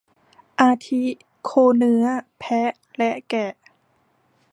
[0.61, 1.03] อาทิ
[1.43, 2.05] โคเนื้อ
[2.39, 3.53] แพะ และแกะ